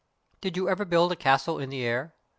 Did 0.41 0.57
you 0.57 0.67
ever 0.67 0.83
build 0.83 1.11
a 1.11 1.15
Castle 1.15 1.59
in 1.59 1.69
the 1.69 1.85
Air? 1.85 2.15